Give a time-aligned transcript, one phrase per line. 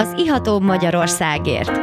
[0.00, 1.80] az ihatóbb Magyarországért.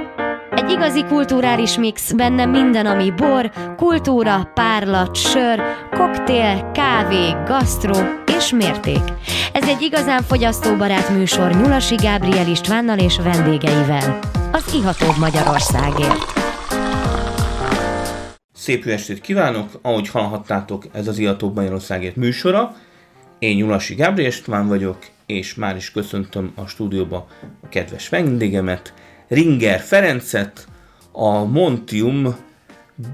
[0.51, 7.95] Egy igazi kulturális mix, benne minden, ami bor, kultúra, párlat, sör, koktél, kávé, gasztró
[8.37, 9.01] és mérték.
[9.53, 14.19] Ez egy igazán fogyasztóbarát műsor Nyulasi Gábriel Istvánnal és vendégeivel.
[14.51, 16.33] Az ihatóbb Magyarországért.
[18.53, 19.69] Szép jó estét kívánok!
[19.81, 22.75] Ahogy hallhattátok, ez az Ihatóbb Magyarországért műsora.
[23.39, 24.97] Én Nyulasi Gábriel István vagyok,
[25.27, 27.27] és már is köszöntöm a stúdióba
[27.61, 28.93] a kedves vendégemet,
[29.27, 30.67] Ringer Ferencet,
[31.11, 32.35] a Montium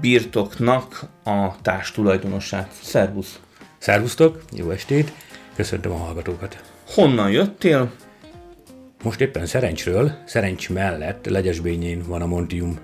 [0.00, 2.72] birtoknak a társtulajdonosát.
[2.82, 3.40] Szervusz!
[3.78, 5.12] Szervusztok, jó estét,
[5.54, 6.62] köszöntöm a hallgatókat.
[6.86, 7.92] Honnan jöttél?
[9.02, 12.78] Most éppen Szerencsről, Szerencs mellett Legyesbényén van a Montium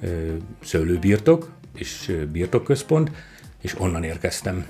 [0.00, 3.10] ö, szőlőbirtok és birtokközpont,
[3.60, 4.66] és onnan érkeztem.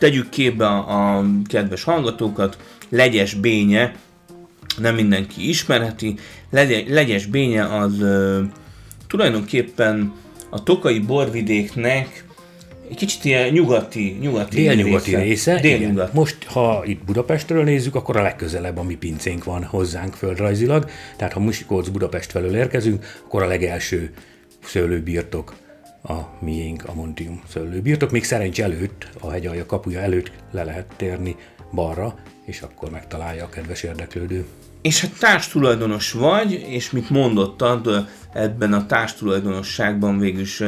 [0.00, 2.58] Tegyük képbe a, a kedves hallgatókat,
[2.88, 3.94] Legyes Bénye,
[4.78, 6.14] nem mindenki ismerheti,
[6.50, 8.42] Legy- Legyes Bénye az ö,
[9.06, 10.12] tulajdonképpen
[10.50, 12.24] a tokai borvidéknek
[12.90, 15.58] egy kicsit ilyen nyugati, nyugati Délnyugati része.
[15.58, 15.78] igen.
[15.78, 16.12] Délnyugat.
[16.12, 20.90] Most, ha itt Budapestről nézzük, akkor a legközelebb a mi pincénk van hozzánk földrajzilag.
[21.16, 24.10] Tehát ha Musikóc Budapest felől érkezünk, akkor a legelső
[24.64, 25.54] szőlőbirtok
[26.02, 28.10] a miénk, a Montium szőlőbirtok.
[28.10, 31.36] Még szerencs előtt, a hegyalja kapuja előtt le lehet térni
[31.72, 34.46] balra, és akkor megtalálja a kedves érdeklődő.
[34.82, 40.62] És hát társtulajdonos vagy, és mit mondottad, ebben a társtulajdonosságban végül is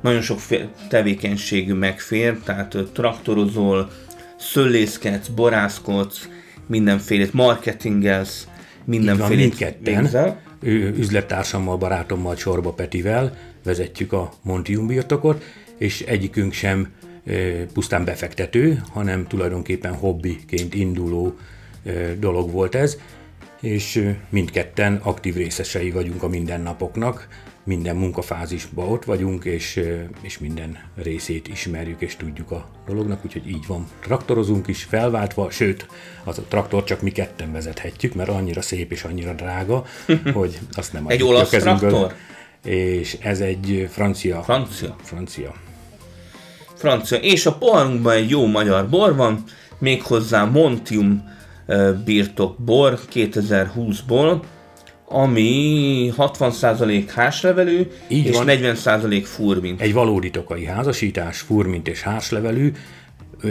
[0.00, 0.40] nagyon sok
[0.88, 3.90] tevékenység megfér, tehát traktorozol,
[4.38, 6.28] szöllészkedsz, borászkodsz,
[6.66, 8.48] mindenfélét marketingelsz,
[8.84, 10.02] mindenfélét mindketten.
[10.02, 10.40] végzel.
[10.62, 15.44] Ő, üzlettársammal, barátommal, Csorba Petivel vezetjük a Montium birtokot,
[15.78, 16.92] és egyikünk sem
[17.72, 21.36] pusztán befektető, hanem tulajdonképpen hobbiként induló
[22.18, 22.98] dolog volt ez,
[23.60, 27.28] és mindketten aktív részesei vagyunk a mindennapoknak,
[27.64, 29.80] minden munkafázisban ott vagyunk, és,
[30.20, 33.88] és minden részét ismerjük és tudjuk a dolognak, úgyhogy így van.
[34.00, 35.86] Traktorozunk is felváltva, sőt,
[36.24, 39.84] az a traktor csak mi ketten vezethetjük, mert annyira szép és annyira drága,
[40.34, 41.90] hogy azt nem Egy adjuk a olasz kezünkből.
[41.90, 42.14] traktor?
[42.64, 44.42] És ez egy francia.
[44.42, 44.96] Francia?
[45.02, 45.54] Francia.
[46.74, 49.44] francia, és a poharunkban egy jó magyar bor van,
[49.78, 51.28] méghozzá Montium
[52.04, 54.42] birtok bor 2020-ból,
[55.08, 58.46] ami 60% házlevelű Így és van.
[58.48, 59.80] 40% furmint.
[59.80, 62.99] Egy valódi tokai házasítás, furmint és hárslevelű, Ö,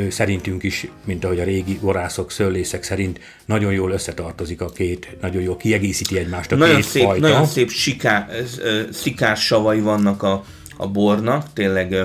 [0.10, 5.42] szerintünk is, mint ahogy a régi borászok, szőlészek szerint nagyon jól összetartozik a két, nagyon
[5.42, 7.28] jól kiegészíti egymást a Nagyon két szép, fajta.
[7.28, 8.28] nagyon szép siká,
[8.92, 10.44] szikás savai vannak a,
[10.78, 11.96] a bornak, tényleg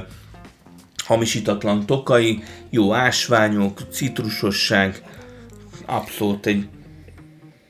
[1.05, 5.03] hamisítatlan tokai, jó ásványok, citrusosság,
[5.87, 6.67] abszolút egy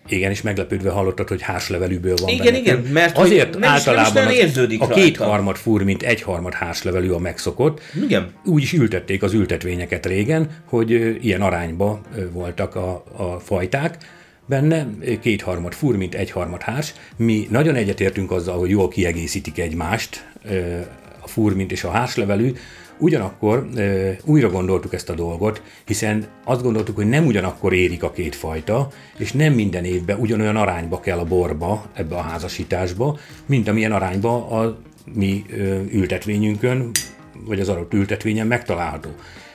[0.09, 2.59] Igen, és meglepődve hallottad, hogy hárslevelűből van Igen, benne.
[2.59, 5.00] igen, mert azért nem is- nem is általában nagyon az- érződik a rajta.
[5.00, 7.81] kétharmad furmint, egyharmad hárslevelű a megszokott.
[8.04, 8.31] Igen.
[8.44, 10.91] Úgy is ültették az ültetvényeket régen, hogy
[11.25, 12.00] ilyen arányba
[12.32, 13.97] voltak a, a fajták
[14.47, 14.87] benne,
[15.20, 16.93] kétharmad furmint, egyharmad hárs.
[17.16, 20.25] Mi nagyon egyetértünk azzal, hogy jól kiegészítik egymást
[21.20, 22.53] a furmint és a hárslevelű,
[22.99, 23.69] Ugyanakkor
[24.25, 28.88] újra gondoltuk ezt a dolgot, hiszen azt gondoltuk, hogy nem ugyanakkor érik a két fajta,
[29.19, 34.49] és nem minden évben ugyanolyan arányba kell a borba, ebbe a házasításba, mint amilyen arányba
[34.49, 34.78] a
[35.15, 35.44] mi
[35.93, 36.91] ültetvényünkön,
[37.44, 39.11] vagy az adott ültetvényen megtalálható.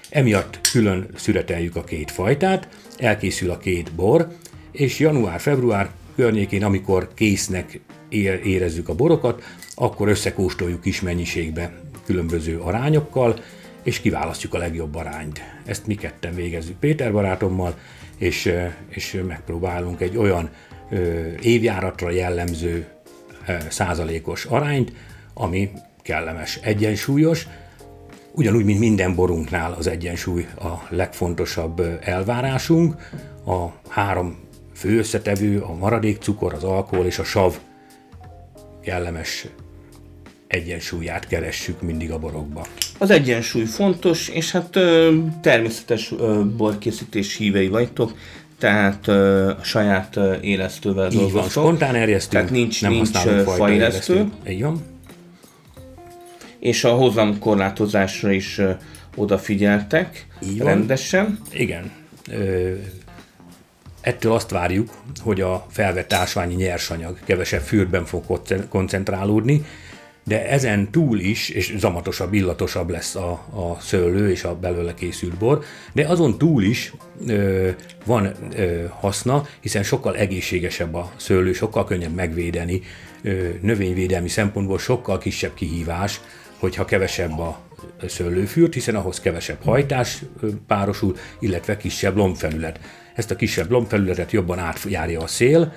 [0.09, 2.67] Emiatt külön szüreteljük a két fajtát,
[2.97, 4.27] elkészül a két bor,
[4.71, 7.79] és január-február környékén, amikor késznek
[8.09, 9.43] ér- érezzük a borokat,
[9.75, 11.73] akkor összekóstoljuk kis mennyiségbe
[12.09, 13.35] különböző arányokkal,
[13.83, 15.41] és kiválasztjuk a legjobb arányt.
[15.65, 17.77] Ezt mi ketten végezzük Péter barátommal,
[18.17, 18.53] és,
[18.89, 20.49] és megpróbálunk egy olyan
[21.41, 22.87] évjáratra jellemző
[23.69, 24.93] százalékos arányt,
[25.33, 25.71] ami
[26.01, 27.47] kellemes, egyensúlyos,
[28.31, 32.95] Ugyanúgy, mint minden borunknál az egyensúly a legfontosabb elvárásunk.
[33.45, 34.39] A három
[34.73, 37.57] fő összetevő, a maradék cukor, az alkohol és a sav
[38.81, 39.47] kellemes
[40.49, 42.65] egyensúlyát keressük mindig a borokba.
[42.97, 48.13] Az egyensúly fontos, és hát ö, természetes ö, borkészítés hívei vagytok,
[48.57, 53.09] tehát ö, a saját ö, élesztővel Így van, spontán erjesztő, Tehát nincs, nem nincs
[53.45, 54.31] faélesztő.
[54.47, 54.81] Így van.
[56.59, 58.71] és a hozamkorlátozásra is ö,
[59.15, 60.67] odafigyeltek Így van.
[60.67, 61.39] rendesen.
[61.51, 61.91] Igen.
[62.31, 62.73] Ö,
[64.01, 64.89] ettől azt várjuk,
[65.21, 69.65] hogy a felvett ásványi nyersanyag kevesebb fürtben fog konce- koncentrálódni,
[70.23, 75.37] de ezen túl is, és zamatosabb, illatosabb lesz a, a szőlő és a belőle készült
[75.37, 75.63] bor,
[75.93, 76.93] de azon túl is
[77.27, 77.69] ö,
[78.05, 82.81] van ö, haszna, hiszen sokkal egészségesebb a szőlő, sokkal könnyebb megvédeni,
[83.21, 86.21] ö, növényvédelmi szempontból sokkal kisebb kihívás,
[86.59, 87.59] hogyha kevesebb a
[88.07, 90.21] szőlőfürt, hiszen ahhoz kevesebb hajtás
[90.67, 92.79] párosul, illetve kisebb lombfelület.
[93.15, 95.73] Ezt a kisebb lombfelületet jobban átjárja a szél,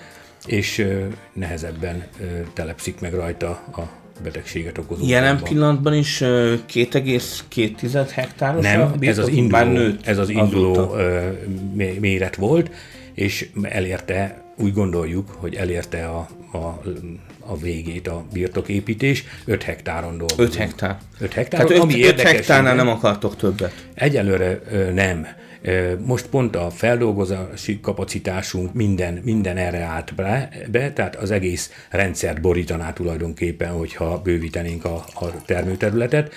[0.47, 0.87] és
[1.33, 2.07] nehezebben
[2.55, 5.09] telepszik meg rajta a betegséget okozó.
[5.09, 5.49] Jelen bomba.
[5.49, 10.97] pillanatban is 2,2 hektáros Nem, ez az induló, nőtt ez az induló azóta.
[12.01, 12.71] méret volt,
[13.15, 16.83] és elérte, úgy gondoljuk, hogy elérte a, a,
[17.41, 20.49] a végét a birtoképítés, 5 hektáron dolgozunk.
[20.49, 20.99] 5 hektár.
[21.19, 23.73] 5 hektár, Tehát 5, 5 hektárnál nem akartok többet?
[23.95, 24.61] Egyelőre
[24.95, 25.27] nem.
[26.07, 32.41] Most pont a feldolgozási kapacitásunk minden, minden erre állt be, be, tehát az egész rendszert
[32.41, 36.33] borítaná tulajdonképpen, hogyha bővítenénk a, a termőterületet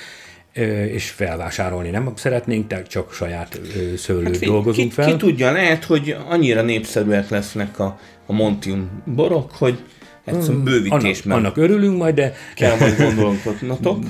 [0.91, 3.59] és felvásárolni nem szeretnénk, tehát csak saját
[3.97, 5.05] szőlőt hát, dolgozunk ki, fel.
[5.05, 9.83] Ki tudja, lehet, hogy annyira népszerűek lesznek a, a Montium borok, hogy
[10.25, 12.33] egyszerűen bővítés annak, annak örülünk majd, de...
[12.55, 14.03] Kell majd gondolkodnatok.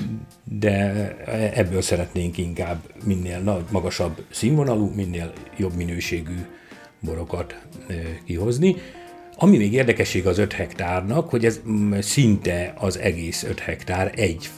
[0.44, 1.16] De
[1.54, 6.36] ebből szeretnénk inkább minél nagy, magasabb színvonalú, minél jobb minőségű
[7.00, 7.58] borokat
[8.24, 8.76] kihozni.
[9.38, 11.60] Ami még érdekesség az 5 hektárnak, hogy ez
[11.98, 14.48] szinte az egész 5 hektár egy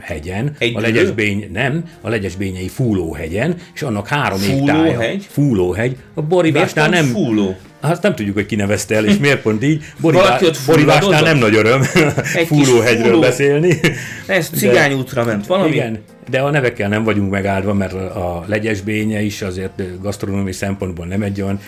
[0.00, 4.90] hegyen, egy a Legyesbény, nem, a Legyesbényei Fúlóhegyen, és annak három Fúlóhegy?
[4.90, 5.18] égtája.
[5.28, 5.96] Fúlóhegy?
[6.14, 7.04] A Borivásnál nem...
[7.04, 7.56] Fúló?
[7.80, 9.84] Azt nem tudjuk, hogy ki nevezte el, és miért pont így.
[10.00, 10.38] Borivá...
[10.66, 11.82] Borivásnál nem nagy öröm
[12.48, 13.20] Fúlóhegyről fúló...
[13.20, 13.80] beszélni.
[14.26, 15.70] Ez cigányútra ment valami.
[15.70, 15.98] Igen,
[16.30, 21.42] de a nevekkel nem vagyunk megáldva, mert a legyesbénye is azért gasztronómiai szempontból nem egy
[21.42, 21.60] olyan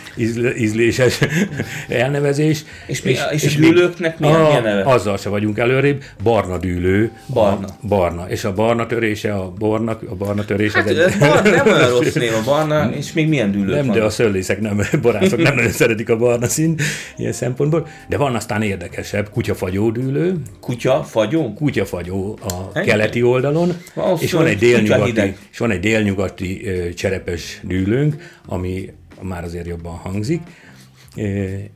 [0.57, 1.19] ízléses
[1.89, 2.65] elnevezés.
[2.87, 4.83] És, mi, és, és, és a dűlőknek milyen, a, milyen neve?
[4.83, 7.11] Azzal se vagyunk előrébb, barna dűlő.
[7.27, 7.67] Barna.
[7.67, 8.29] A, barna.
[8.29, 10.79] És a barna törése, a bornak, a barna törése.
[10.79, 11.19] Hát, egy...
[11.19, 13.97] barna, nem olyan rossz név a barna, és még milyen dűlők Nem, van?
[13.97, 16.75] de a szőlészek nem, borászok nem nagyon szeretik a barna szín
[17.17, 17.87] ilyen szempontból.
[18.09, 20.37] De van aztán érdekesebb, kutyafagyó dűlő.
[20.61, 21.53] Kutyafagyó?
[21.53, 22.87] Kutyafagyó a Ennyi?
[22.87, 23.73] keleti oldalon.
[23.95, 26.63] Valószínű és van egy délnyugati, és van egy délnyugati
[26.95, 30.41] cserepes dűlőnk, ami már azért jobban hangzik.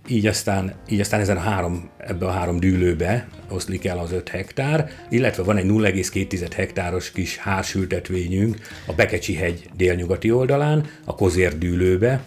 [0.09, 4.29] Így aztán, így aztán ezen a három, ebbe a három dűlőbe oszlik el az 5
[4.29, 8.57] hektár, illetve van egy 0,2 hektáros kis hársültetvényünk
[8.87, 12.21] a Bekecsi hegy délnyugati oldalán, a Kozér dűlőbe,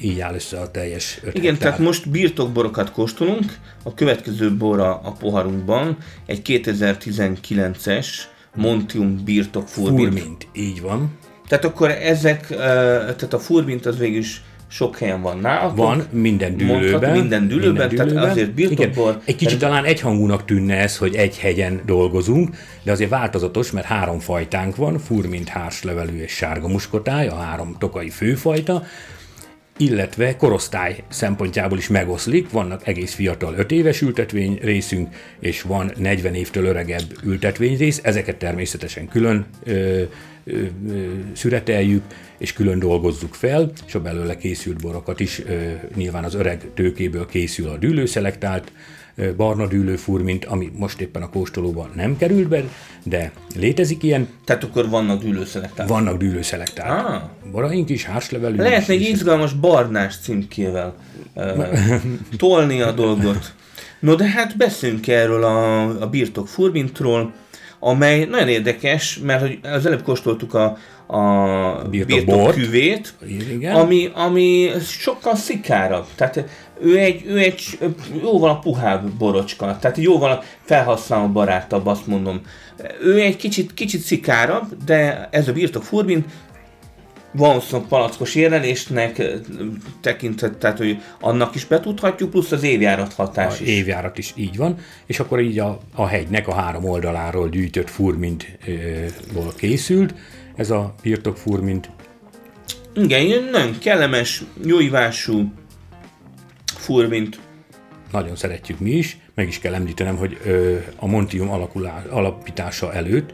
[0.00, 1.70] így áll össze a teljes 5 Igen, hektár.
[1.70, 5.96] tehát most birtokborokat kóstolunk, a következő bora a poharunkban
[6.26, 8.06] egy 2019-es
[8.54, 10.18] Montium birtok furbint.
[10.18, 11.18] Furbint, így van.
[11.48, 15.76] Tehát akkor ezek, tehát a furbint az végül is sok helyen van nálatok.
[15.76, 16.80] Van, minden dűlőben.
[16.80, 17.88] minden dűlőben, minden dűlőben.
[17.88, 19.10] tehát azért birtokból...
[19.10, 19.22] Igen.
[19.24, 24.18] Egy kicsit talán egyhangúnak tűnne ez, hogy egy hegyen dolgozunk, de azért változatos, mert három
[24.18, 28.84] fajtánk van, furmint, hárslevelű és sárga muskotály, a három tokai főfajta,
[29.76, 36.34] illetve korosztály szempontjából is megoszlik, vannak egész fiatal 5 éves ültetvény részünk, és van 40
[36.34, 40.02] évtől öregebb ültetvény rész, ezeket természetesen külön ö,
[40.44, 40.62] ö,
[41.32, 42.02] szüreteljük,
[42.38, 47.26] és külön dolgozzuk fel, és a belőle készült borokat is, ö, nyilván az öreg tőkéből
[47.26, 48.72] készül a dűlőszelektált,
[49.36, 52.62] barna dűlőfurmint, ami most éppen a kóstolóban nem került be,
[53.02, 54.28] de létezik ilyen.
[54.44, 55.88] Tehát akkor vannak dűlőszelektált?
[55.88, 57.06] Vannak dűlőszelektált.
[57.06, 57.22] Ah.
[57.52, 60.94] Boraink is, hárslevelű Lehet egy izgalmas barnás címkével
[61.34, 61.66] uh,
[62.36, 63.54] tolni a dolgot.
[64.00, 67.32] No de hát beszéljünk erről a, a birtok furmintról,
[67.84, 70.76] amely nagyon érdekes, mert hogy az előbb kóstoltuk a,
[71.06, 73.14] a birtok küvét,
[73.72, 76.06] ami, ami sokkal szikárabb.
[76.14, 76.44] Tehát
[76.80, 77.78] ő egy, ő egy
[78.22, 82.40] jóval a puhább borocska, tehát jóval felhasználó barátabb, azt mondom.
[83.02, 86.24] Ő egy kicsit, kicsit szikárabb, de ez a birtok furbin
[87.36, 89.22] van palackos érlelésnek
[90.00, 93.68] tekintett, tehát hogy annak is betudhatjuk, plusz az évjárat hatás a is.
[93.68, 94.76] évjárat is így van,
[95.06, 100.14] és akkor így a, a hegynek a három oldaláról gyűjtött furmintból készült,
[100.56, 101.90] ez a birtok furmint.
[102.94, 105.52] Igen, nagyon kellemes, jóivású,
[106.64, 107.38] furmint.
[108.12, 113.32] Nagyon szeretjük mi is, meg is kell említenem, hogy ö, a Montium alakulá, alapítása előtt,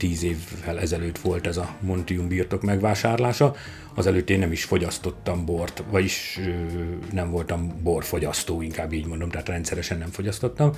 [0.00, 3.54] tíz évvel ezelőtt volt ez a Montium birtok megvásárlása,
[3.94, 6.40] azelőtt én nem is fogyasztottam bort, vagyis
[7.12, 10.72] nem voltam borfogyasztó, inkább így mondom, tehát rendszeresen nem fogyasztottam,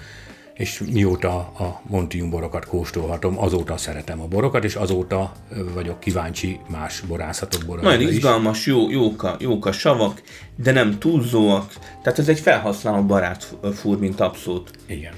[0.54, 5.32] és mióta a Montium borokat kóstolhatom, azóta szeretem a borokat, és azóta
[5.74, 10.22] vagyok kíváncsi más borászatok boraira Nagyon izgalmas, jó, jók, a, jók a savak,
[10.56, 14.70] de nem túlzóak, tehát ez egy felhasználó barát fúr, mint abszolút.
[14.86, 15.14] Igen.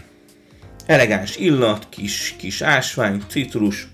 [0.86, 3.88] elegáns illat, kis, kis ásvány, citrus,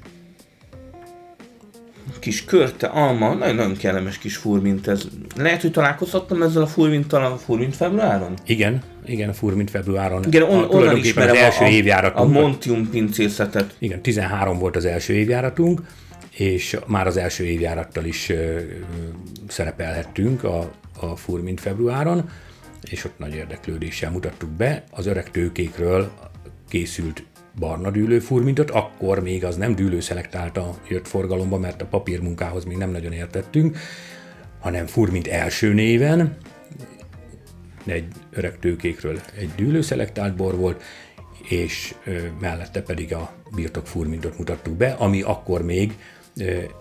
[2.19, 5.03] kis körte, alma, nagyon-nagyon kellemes kis furmint ez.
[5.37, 8.35] Lehet, hogy találkozhattam ezzel a furminttal a furmint februáron?
[8.47, 10.25] Igen, igen, a furmint februáron.
[10.25, 12.37] Igen, on, a, onnan ismerem az első a, évjáratunk.
[12.37, 13.75] a Montium pincészetet.
[13.79, 15.83] Igen, 13 volt az első évjáratunk,
[16.31, 18.59] és már az első évjárattal is ö,
[19.49, 22.29] szerepelhettünk a, a Furmint februáron,
[22.91, 24.85] és ott nagy érdeklődéssel mutattuk be.
[24.91, 26.11] Az öreg tőkékről
[26.69, 27.23] készült
[27.61, 33.13] barna dűlőfurmintot, akkor még az nem dűlőszelektálta jött forgalomba, mert a papírmunkához még nem nagyon
[33.13, 33.79] értettünk,
[34.61, 36.37] hanem furmint első néven,
[37.87, 40.83] egy öreg tőkékről egy dűlőszelektált bor volt,
[41.49, 45.95] és ö, mellette pedig a birtok furmintot mutattuk be, ami akkor még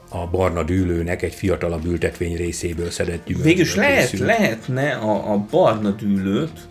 [0.10, 4.30] a barna dűlőnek egy fiatalabb ültetvény részéből szedett gyümölcsből Végülis lehet, készült.
[4.30, 6.68] lehetne a, a barna dűlőt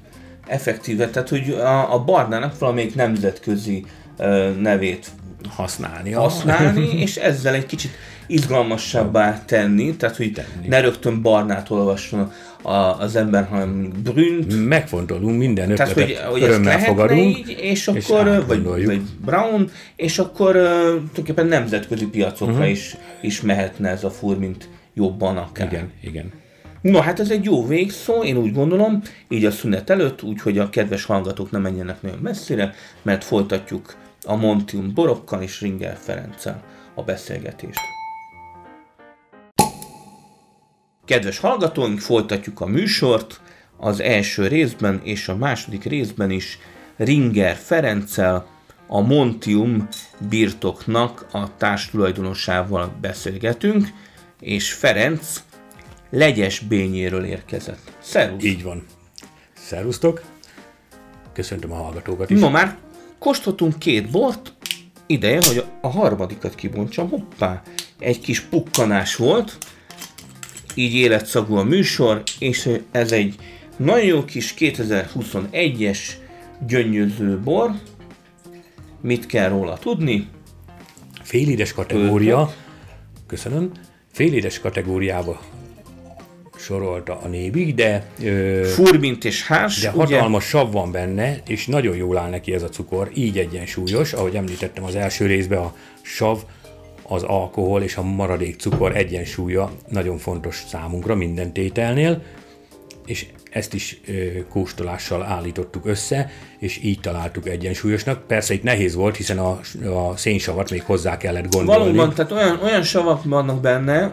[0.48, 3.84] effektíve, tehát hogy a, a barnának valamelyik nemzetközi
[4.16, 5.10] ö, nevét
[5.48, 6.12] használni.
[6.12, 7.90] használni, és ezzel egy kicsit
[8.28, 10.68] izgalmasabbá tenni, tehát hogy Tenni.
[10.68, 16.42] ne rögtön barnát olvasson a, az ember, hanem brünt, Megfontolunk minden tehát hogy, ötletet, hogy
[16.42, 17.38] örömmel fogadunk.
[17.38, 18.86] így, és és akkor, vagy, átgondoljuk.
[18.86, 22.70] vagy brown, és akkor uh, tulajdonképpen nemzetközi piacokra uh-huh.
[22.70, 25.66] is, is mehetne ez a fur, mint jobban akár.
[25.66, 26.32] Igen, igen.
[26.88, 30.70] No, hát ez egy jó végszó, én úgy gondolom, így a szünet előtt, úgyhogy a
[30.70, 36.62] kedves hallgatók nem menjenek nagyon messzire, mert folytatjuk a Montium borokkal és Ringer Ferenccel
[36.94, 37.80] a beszélgetést.
[41.04, 43.40] Kedves hallgatóink, folytatjuk a műsort,
[43.76, 46.58] az első részben és a második részben is
[46.96, 48.46] Ringer Ferenccel,
[48.86, 49.88] a Montium
[50.28, 53.86] birtoknak a társtulajdonosával beszélgetünk,
[54.40, 55.42] és Ferenc
[56.10, 57.92] legyes bényéről érkezett.
[57.98, 58.44] Szervusz!
[58.44, 58.86] Így van.
[59.52, 60.22] Szervusztok!
[61.32, 62.40] Köszöntöm a hallgatókat is.
[62.40, 62.78] No, már
[63.18, 64.52] kóstoltunk két bort,
[65.06, 67.08] ideje, hogy a harmadikat kibontsam.
[67.08, 67.62] Hoppá!
[67.98, 69.58] Egy kis pukkanás volt,
[70.74, 73.34] így életszagú a műsor, és ez egy
[73.76, 75.98] nagyon jó kis 2021-es
[76.66, 77.70] gyöngyöző bor.
[79.00, 80.28] Mit kell róla tudni?
[81.22, 82.54] Félides kategória,
[83.26, 83.70] köszönöm,
[84.12, 85.40] félides kategóriába
[86.68, 90.16] sorolta a névig, de, ö, Furmint és hárs, de ugye?
[90.16, 94.34] hatalmas sav van benne, és nagyon jól áll neki ez a cukor, így egyensúlyos, ahogy
[94.34, 96.38] említettem az első részben a sav,
[97.02, 102.22] az alkohol és a maradék cukor egyensúlya nagyon fontos számunkra minden tételnél,
[103.06, 104.12] és ezt is ö,
[104.48, 108.26] kóstolással állítottuk össze, és így találtuk egyensúlyosnak.
[108.26, 109.60] Persze itt nehéz volt, hiszen a,
[109.94, 111.82] a szénsavat még hozzá kellett gondolni.
[111.82, 114.12] Valóban, tehát olyan, olyan savak vannak benne,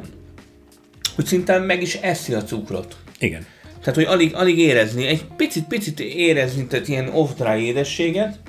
[1.15, 2.95] hogy szinte meg is eszi a cukrot.
[3.19, 3.45] Igen.
[3.79, 8.39] Tehát, hogy alig, alig érezni, egy picit-picit érezni, tehát ilyen off-dry édességet.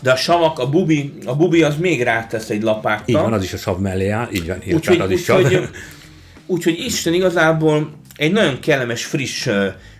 [0.00, 3.04] De a savak, a bubi, a bubi az még rátesz egy lapáttal.
[3.06, 5.44] Így van, az is a sav mellé áll, így van, Úgyhogy az is sav.
[5.44, 5.68] úgy,
[6.46, 9.48] úgyhogy Isten igazából egy nagyon kellemes, friss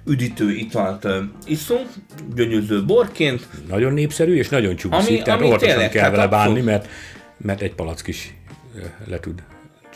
[0.06, 1.06] üdítő italt
[1.46, 1.86] iszunk,
[2.34, 3.46] gyönyörű borként.
[3.68, 6.88] Nagyon népszerű, és nagyon csúszik, Ami- tehát ami óvatosan kell vele bánni, mert,
[7.36, 8.34] mert egy palack is
[9.04, 9.42] le tud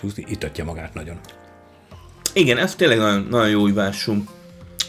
[0.00, 1.18] csúszni, itatja magát nagyon.
[2.32, 4.24] Igen, ez tényleg nagyon, nagyon jó ivású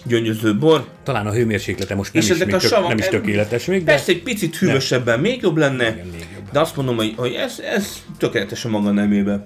[0.04, 0.88] gyöngyöző bor.
[1.04, 3.66] Talán a hőmérséklete most nem, És is, ezek még a tök, savak, nem is tökéletes
[3.66, 6.52] még, de Persze egy picit hűvösebben még jobb lenne, Igen, még jobb.
[6.52, 9.46] de azt mondom, hogy, hogy ez, ez tökéletesen maga nemébe.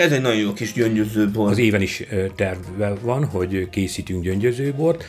[0.00, 1.50] Ez egy nagyon jó kis gyöngyöző bor.
[1.50, 2.02] az éven is
[2.36, 5.04] terve van, hogy készítünk gyöngyözőbort,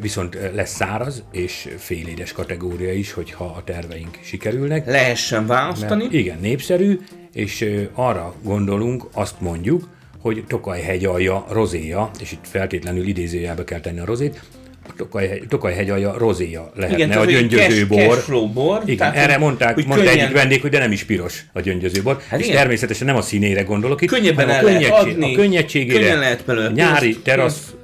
[0.00, 4.86] viszont lesz száraz és félédes kategória is, hogyha a terveink sikerülnek.
[4.86, 6.02] Lehessen választani.
[6.02, 6.98] Mert igen, népszerű,
[7.32, 9.88] és arra gondolunk, azt mondjuk,
[10.20, 14.42] hogy Tokaj hegyalja rozéja, és itt feltétlenül idézőjelbe kell tenni a rozét,
[14.88, 18.50] a Tokaj, Tokaj hegyalja rozéja lehetne Igen, a tehát, hogy gyöngyöző cash- bor.
[18.52, 21.44] bor, Igen, tehát, erre mondták, hogy mondta könnyen- egyik vendég, hogy de nem is piros
[21.52, 22.20] a gyöngyöző bor.
[22.28, 22.58] Hát és igen.
[22.58, 26.18] természetesen nem a színére gondolok itt, Könnyebben hanem a, lehet könnyedség, adni, a könnyedségére, könnyen
[26.18, 27.74] lehet belőle a nyári pénzt- terasz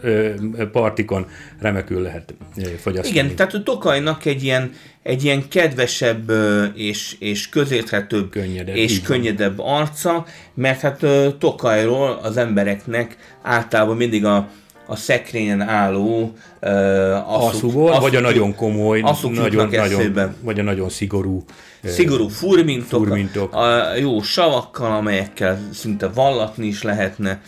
[0.73, 1.27] partikon
[1.61, 2.35] remekül lehet
[2.81, 3.19] fogyasztani.
[3.19, 6.33] Igen, tehát a Tokajnak egy ilyen, egy ilyen kedvesebb
[6.75, 11.07] és, és közérthetőbb Könnyedebb, és így könnyedebb arca, mert hát
[11.39, 14.49] Tokajról az embereknek általában mindig a,
[14.87, 20.89] a szekrényen álló uh, Aszubor, vagy a nagyon komoly, aszuk nagyon, nagyon, vagy a nagyon
[20.89, 21.45] szigorú
[21.85, 23.55] Szigorú furmintok, Furmintok.
[23.55, 27.43] A, jó savakkal, amelyekkel szinte vallatni is lehetne.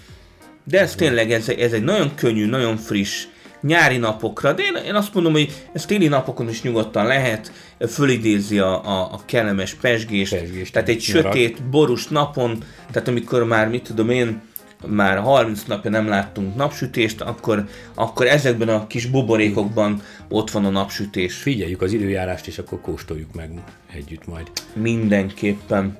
[0.64, 3.26] De ez tényleg, ez, ez egy nagyon könnyű, nagyon friss,
[3.60, 7.52] nyári napokra, de én, én azt mondom, hogy ez téli napokon is nyugodtan lehet,
[7.88, 11.32] fölidézi a, a, a kellemes pesgést, Pezsgést, tehát egy nyarat.
[11.32, 12.58] sötét, borús napon,
[12.92, 14.42] tehát amikor már, mit tudom én,
[14.86, 17.64] már 30 napja nem láttunk napsütést, akkor,
[17.94, 21.34] akkor ezekben a kis buborékokban ott van a napsütés.
[21.36, 23.50] Figyeljük az időjárást, és akkor kóstoljuk meg
[23.92, 24.50] együtt majd.
[24.74, 25.98] Mindenképpen.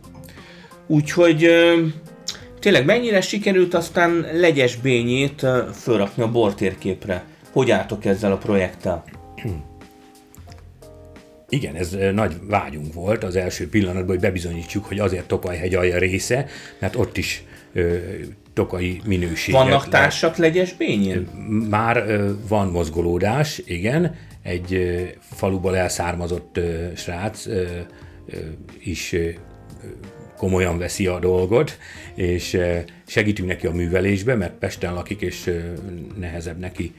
[0.86, 1.48] Úgyhogy
[2.60, 7.24] tényleg mennyire sikerült aztán legyes bényét fölrakni a bortérképre?
[7.52, 9.04] Hogy álltok ezzel a projekttel?
[11.48, 16.46] Igen, ez nagy vágyunk volt az első pillanatban, hogy bebizonyítsuk, hogy azért Tokaj-hegy alja része,
[16.78, 17.44] mert ott is
[18.52, 19.61] tokai minőségek.
[19.61, 21.28] Vannak társak legyes bényén?
[21.71, 24.14] Már van mozgolódás, igen.
[24.43, 26.61] Egy faluból elszármazott
[26.97, 27.47] srác
[28.78, 29.16] is
[30.37, 31.78] komolyan veszi a dolgot,
[32.14, 32.59] és
[33.07, 35.50] segítünk neki a művelésbe, mert Pesten lakik, és
[36.19, 36.95] nehezebb neki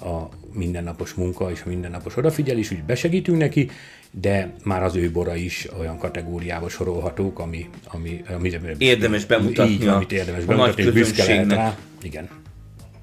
[0.00, 3.70] a mindennapos munka és a mindennapos odafigyelés, úgy besegítünk neki,
[4.20, 9.86] de már az ő bora is olyan kategóriába sorolhatók, ami, ami, ami érdemes bemutatni, így,
[9.86, 11.76] amit érdemes a bemutatni, nagy büszke lehet rá.
[12.02, 12.28] Igen,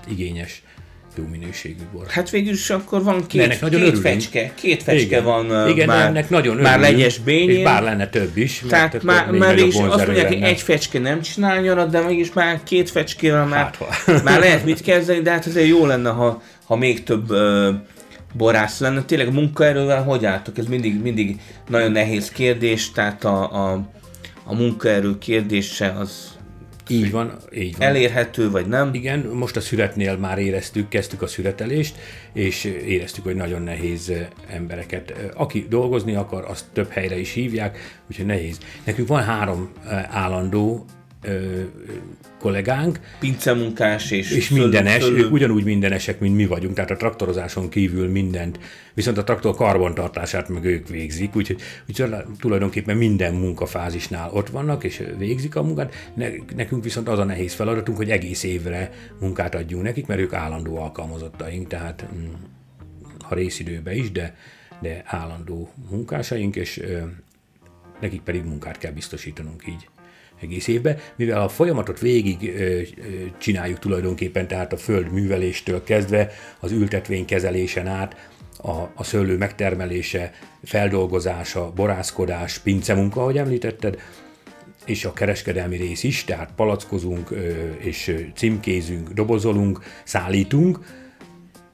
[0.10, 0.64] igényes,
[1.18, 2.06] jó minőségű bor.
[2.08, 4.06] Hát végül is akkor van két, Ennek nagyon két örülünk.
[4.08, 5.24] fecske, két fecske Igen.
[5.24, 7.58] van Igen, már, ennek nagyon már örülünk, legyes bényén.
[7.58, 8.64] És bár lenne több is.
[8.68, 12.60] Tehát már, már is azt mondják, hogy egy fecske nem csinál nyarat, de mégis már
[12.64, 13.72] két fecskével már,
[14.06, 17.72] Hát, már lehet mit kezdeni, de hát azért jó lenne, ha, ha még több ö,
[18.34, 19.04] borász lenne.
[19.04, 20.58] Tényleg a munkaerővel hogy álltok?
[20.58, 23.90] Ez mindig, mindig nagyon nehéz kérdés, tehát a, a,
[24.44, 26.32] a munkaerő kérdése az
[26.88, 27.88] Így van, így van.
[27.88, 28.94] elérhető vagy nem.
[28.94, 31.96] Igen, most a születnél már éreztük, kezdtük a születelést,
[32.34, 35.10] és éreztük, hogy nagyon nehéz eh, embereket.
[35.12, 37.78] eh, Aki dolgozni akar, azt több helyre is hívják,
[38.10, 38.58] úgyhogy nehéz.
[38.84, 40.86] Nekünk van három eh, állandó
[42.44, 47.70] kollégánk, Pincemunkás és, és mindenes, fölő- ők ugyanúgy mindenesek, mint mi vagyunk, tehát a traktorozáson
[47.70, 48.60] kívül mindent,
[48.94, 55.04] viszont a traktor karbantartását meg ők végzik, úgyhogy, úgyhogy tulajdonképpen minden munkafázisnál ott vannak, és
[55.18, 55.94] végzik a munkát.
[56.14, 60.34] Ne, nekünk viszont az a nehéz feladatunk, hogy egész évre munkát adjunk nekik, mert ők
[60.34, 62.34] állandó alkalmazottaink, tehát mm,
[63.20, 64.36] ha részidőben is, de,
[64.82, 66.98] de állandó munkásaink, és ö,
[68.02, 69.88] nekik pedig munkát kell biztosítanunk így
[70.44, 72.54] egész évben, mivel a folyamatot végig
[73.38, 80.32] csináljuk tulajdonképpen, tehát a föld műveléstől kezdve az ültetvény kezelésen át, a, a szőlő megtermelése,
[80.64, 84.02] feldolgozása, borászkodás, pincemunka, ahogy említetted,
[84.86, 87.30] és a kereskedelmi rész is, tehát palackozunk,
[87.78, 90.80] és címkézünk, dobozolunk, szállítunk,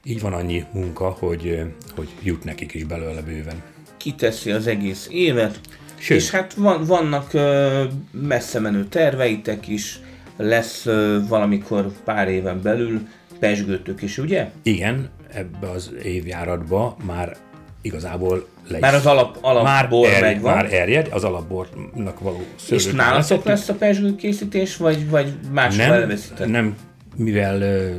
[0.04, 1.62] így van annyi munka, hogy,
[1.96, 3.62] hogy jut nekik is belőle bőven.
[3.96, 5.60] kiteszi az egész évet.
[6.00, 6.16] Sőt.
[6.16, 10.00] És hát van, vannak ö, messze menő terveitek is,
[10.36, 13.08] lesz ö, valamikor pár éven belül
[13.38, 14.50] pesgőtök is, ugye?
[14.62, 17.36] Igen, ebbe az évjáratba már
[17.82, 20.54] igazából le Már az alap, alapbor már, megvan.
[20.54, 25.98] már erjed, az alapbornak való és szőlőt már nálatok lesz a pesgőkészítés, vagy, vagy máshol
[26.38, 26.76] nem, nem,
[27.16, 27.90] mivel ö,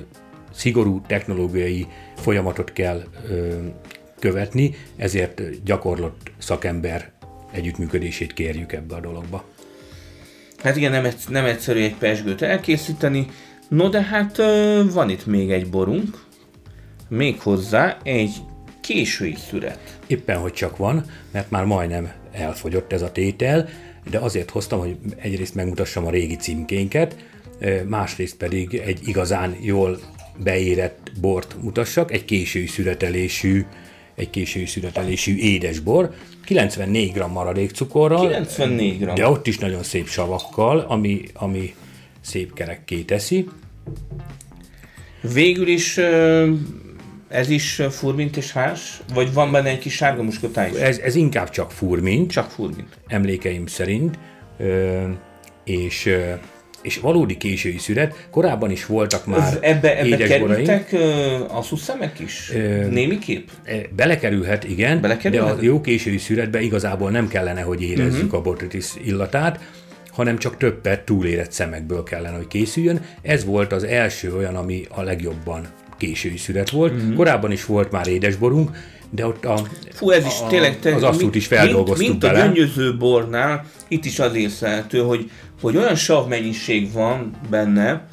[0.54, 3.56] szigorú technológiai folyamatot kell ö,
[4.20, 7.12] követni, ezért gyakorlott szakember
[7.52, 9.46] együttműködését kérjük ebbe a dologba.
[10.58, 13.28] Hát igen, nem, nem egyszerű egy pesgőt elkészíteni.
[13.68, 14.38] No de hát
[14.92, 16.24] van itt még egy borunk,
[17.10, 18.34] méghozzá egy
[18.82, 20.00] késői szüret.
[20.08, 23.70] Éppen, hogy csak van, mert már majdnem elfogyott ez a tétel,
[24.10, 27.16] de azért hoztam, hogy egyrészt megmutassam a régi címkénket,
[27.88, 30.00] másrészt pedig egy igazán jól
[30.44, 33.66] beérett bort mutassak, egy késői születelésű,
[34.16, 36.14] egy késői születelésű édesbor,
[36.46, 39.14] 94 g maradék cukorral, 94 g.
[39.14, 41.76] de ott is nagyon szép savakkal, ami, ami
[42.22, 43.48] szép kerekké teszi.
[45.34, 46.00] Végül is
[47.28, 49.02] ez is furmint és hás?
[49.14, 50.78] Vagy van benne egy kis sárga muskotá is?
[50.78, 52.98] Ez, ez inkább csak furmint, Csak furmint.
[53.08, 54.20] emlékeim szerint,
[54.58, 55.04] ö,
[55.64, 56.10] és,
[56.82, 58.28] és valódi késői szület.
[58.32, 60.96] Korábban is voltak már Ez, ebbe ebbe kerültek
[61.48, 62.52] a szuszemek is?
[62.54, 63.48] Ö, Némiképp?
[63.96, 65.56] Belekerülhet, igen, Belekerülhet?
[65.56, 68.40] de a jó késői szüretbe igazából nem kellene, hogy érezzük uh-huh.
[68.40, 69.60] a botritis illatát,
[70.12, 73.02] hanem csak több per túlérett szemekből kellene, hogy készüljön.
[73.22, 75.68] Ez volt az első olyan, ami a legjobban
[75.98, 76.94] késői szület volt.
[76.94, 77.16] Uh-huh.
[77.16, 78.70] Korábban is volt már édesborunk,
[79.12, 80.80] de ott a, Fú, ez is a, tényleg...
[80.80, 82.40] Te, az asztút is feldolgoztuk mint, mint bele.
[82.40, 85.30] a gyöngyöző bornál, itt is az észlelhető, hogy,
[85.62, 88.08] hogy olyan savmennyiség van benne,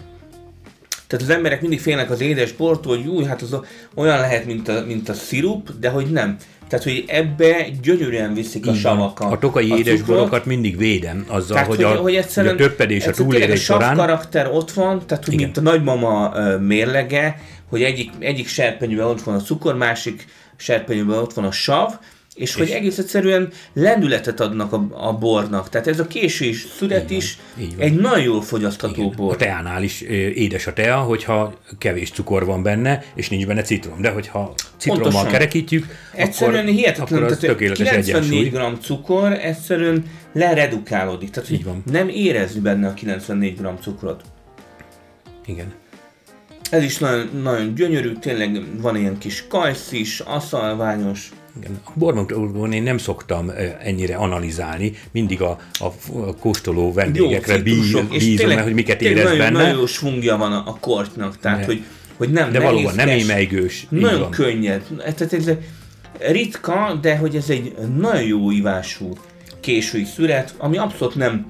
[1.08, 3.56] tehát az emberek mindig félnek az édes bortól, hogy új, hát az
[3.94, 6.36] olyan lehet, mint a, mint a szirup, de hogy nem.
[6.68, 8.94] Tehát, hogy ebbe gyönyörűen viszik a Így van.
[8.96, 9.86] savak A tokai cukrot.
[9.86, 14.50] édesborokat mindig védem azzal, Tehát, hogy, a, hogy a töppedés a túlélés a során karakter
[14.52, 15.44] ott van, tehát hogy Igen.
[15.44, 21.32] mint a nagymama mérlege, hogy egyik, egyik serpenyőben ott van a cukor, másik serpenyőben ott
[21.32, 21.92] van a sav,
[22.38, 25.68] és, és hogy egész egyszerűen lendületet adnak a, a bornak.
[25.68, 27.38] Tehát ez a késés szület is
[27.78, 29.16] egy nagyon jól fogyasztható Igen.
[29.16, 29.32] bor.
[29.32, 30.00] A teánál is
[30.34, 34.00] édes a tea, hogyha kevés cukor van benne, és nincs benne citrom.
[34.00, 35.30] De hogyha citrommal Pontosan.
[35.30, 41.30] kerekítjük, egyszerűen akkor, hihetetlen, akkor az tehát 94 g cukor egyszerűen leredukálódik.
[41.30, 41.82] Tehát Így van.
[41.90, 44.22] nem érezni benne a 94 g cukrot.
[45.46, 45.72] Igen.
[46.70, 51.30] Ez is nagyon, nagyon gyönyörű, tényleg van ilyen kis kajsz is, aszalványos.
[51.56, 51.80] Igen.
[51.84, 55.86] A bormagdóban én nem szoktam ennyire analizálni, mindig a, a,
[56.40, 59.58] kóstoló vendégekre Jó, bízom, bízom mert hogy miket érez nagyon, benne.
[59.62, 61.82] Nagyon jó svungja van a, a kortnak, tehát hogy,
[62.16, 63.86] hogy nem De valóban nem émeigős.
[63.88, 64.30] Nagyon van.
[64.30, 64.82] könnyed.
[64.98, 65.50] Tehát ez
[66.18, 69.12] ritka, de hogy ez egy nagyon jó ivású
[69.60, 71.46] késői szüret, ami abszolút nem,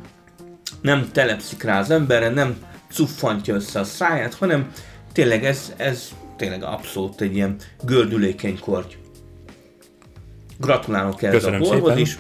[0.80, 2.56] nem telepszik rá az emberre, nem
[2.90, 4.70] cuffantja össze a száját, hanem
[5.12, 8.94] tényleg ez, ez tényleg abszolút egy ilyen gördülékeny korty.
[10.61, 12.18] Gratulálok ehhez a borhoz is.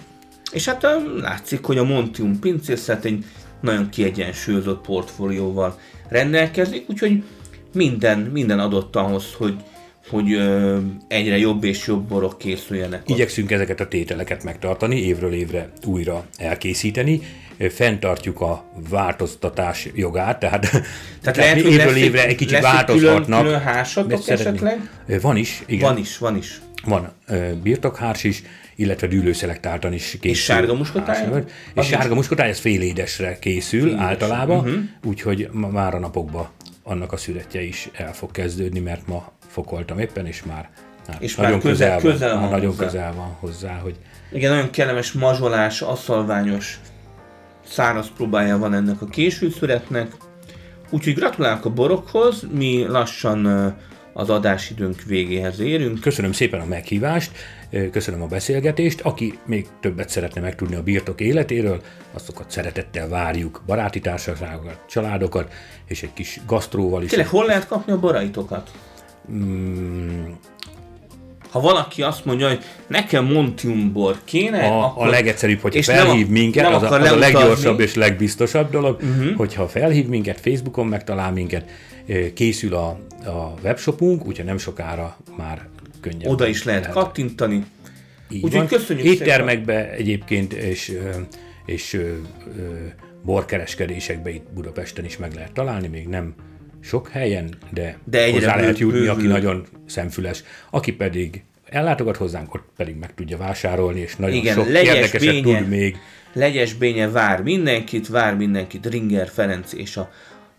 [0.52, 0.86] És hát
[1.20, 3.24] látszik, hogy a Montium pincészet egy
[3.60, 7.22] nagyon kiegyensúlyozott portfólióval rendelkezik, úgyhogy
[7.74, 9.54] minden, minden adott ahhoz, hogy,
[10.08, 13.02] hogy ö, egyre jobb és jobb borok készüljenek.
[13.06, 17.20] Igyekszünk ezeket a tételeket megtartani, évről évre újra elkészíteni,
[17.70, 20.86] fenntartjuk a változtatás jogát, tehát, tehát,
[21.22, 23.24] tehát lehet, évről lesz évre egy kicsit változhatnak.
[23.24, 24.90] Külön, külön hásatok esetleg?
[25.20, 25.88] Van is, igen.
[25.88, 26.60] Van is, van is.
[26.84, 27.12] Van
[27.62, 28.42] birtokhárs is,
[28.76, 30.30] illetve dűlőszelektáltan is készül.
[30.30, 31.44] És sárga muskotály?
[31.74, 34.04] És sárga muskotály, ez félédesre készül félédes.
[34.04, 34.82] általában, uh-huh.
[35.04, 36.48] úgyhogy már a napokban
[36.82, 40.70] annak a szüretje is el fog kezdődni, mert ma fokoltam éppen, és már
[41.08, 42.84] Hát, és nagyon már közel, közel, közel van, nagyon hozzá.
[42.84, 43.96] közel van hozzá, hogy...
[44.32, 46.80] Igen, nagyon kellemes, mazsolás, asszalványos,
[47.64, 50.12] száraz próbája van ennek a későszületnek.
[50.90, 53.46] Úgyhogy gratulálok a borokhoz, mi lassan
[54.18, 56.00] az adásidőnk végéhez érünk.
[56.00, 57.30] Köszönöm szépen a meghívást,
[57.90, 59.00] köszönöm a beszélgetést.
[59.00, 61.80] Aki még többet szeretne megtudni a birtok életéről,
[62.12, 65.52] azokat szeretettel várjuk, baráti társaságokat, családokat,
[65.86, 67.10] és egy kis gasztróval is.
[67.10, 68.70] Tényleg hol lehet kapni a boraitokat?
[69.32, 70.24] Mm,
[71.50, 75.06] ha valaki azt mondja, hogy nekem Montium bor kéne, a, akkor...
[75.06, 79.00] a legegyszerűbb, hogyha felhív nem, minket, nem az, a, az a leggyorsabb és legbiztosabb dolog,
[79.02, 79.36] uh-huh.
[79.36, 81.70] hogyha felhív minket, Facebookon megtalál minket,
[82.34, 82.88] készül a,
[83.24, 85.68] a webshopunk, úgyhogy nem sokára már
[86.00, 86.30] könnyen.
[86.30, 86.96] Oda is lehet, lehet.
[86.96, 87.64] kattintani.
[88.42, 90.92] Úgyhogy köszönjük Éttermekbe egyébként, és,
[91.66, 92.00] és
[93.24, 96.34] borkereskedésekbe itt Budapesten is meg lehet találni, még nem
[96.80, 99.10] sok helyen, de, de egyre hozzá lehet jutni, bővül.
[99.10, 100.42] aki nagyon szemfüles.
[100.70, 105.58] Aki pedig ellátogat hozzánk, ott pedig meg tudja vásárolni, és nagyon Igen, sok érdekeset bénye,
[105.58, 105.96] tud még.
[106.32, 110.10] Legyes Bénye vár mindenkit, vár mindenkit, Ringer Ferenc és a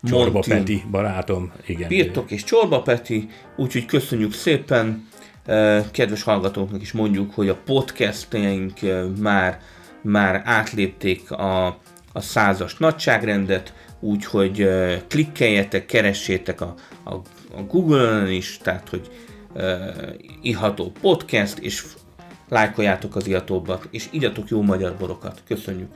[0.04, 0.40] Csorba.
[0.48, 1.52] Peti barátom.
[1.66, 1.88] Igen.
[1.88, 5.08] Birtok és Csorba Peti, úgyhogy köszönjük szépen.
[5.90, 8.72] Kedves hallgatóknak is mondjuk, hogy a podcastjaink
[9.18, 9.60] már,
[10.02, 11.66] már átlépték a,
[12.12, 14.68] a százas nagyságrendet, úgyhogy
[15.08, 17.14] klikkeljetek, keressétek a, a,
[17.54, 19.08] a Google-on is, tehát hogy
[19.54, 19.64] uh,
[20.42, 21.84] iható podcast, és
[22.48, 25.42] lájkoljátok az ihatóbbat, és igyatok jó magyar borokat.
[25.46, 25.88] Köszönjük!